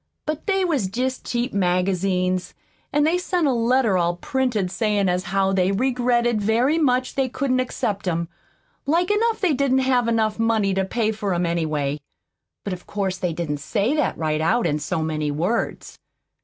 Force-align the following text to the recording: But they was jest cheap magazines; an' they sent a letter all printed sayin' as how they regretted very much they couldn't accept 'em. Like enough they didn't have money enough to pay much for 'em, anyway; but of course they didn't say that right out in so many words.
But 0.25 0.47
they 0.47 0.65
was 0.65 0.87
jest 0.87 1.27
cheap 1.27 1.53
magazines; 1.53 2.55
an' 2.91 3.03
they 3.03 3.19
sent 3.19 3.45
a 3.45 3.51
letter 3.53 3.99
all 3.99 4.15
printed 4.15 4.71
sayin' 4.71 5.07
as 5.07 5.25
how 5.25 5.53
they 5.53 5.71
regretted 5.71 6.41
very 6.41 6.79
much 6.79 7.13
they 7.13 7.29
couldn't 7.29 7.59
accept 7.59 8.07
'em. 8.07 8.27
Like 8.87 9.11
enough 9.11 9.39
they 9.41 9.53
didn't 9.53 9.77
have 9.85 10.05
money 10.39 10.71
enough 10.71 10.83
to 10.83 10.89
pay 10.89 11.07
much 11.11 11.17
for 11.17 11.35
'em, 11.35 11.45
anyway; 11.45 11.99
but 12.63 12.73
of 12.73 12.87
course 12.87 13.19
they 13.19 13.31
didn't 13.31 13.57
say 13.59 13.95
that 13.95 14.17
right 14.17 14.41
out 14.41 14.65
in 14.65 14.79
so 14.79 15.03
many 15.03 15.29
words. 15.29 15.99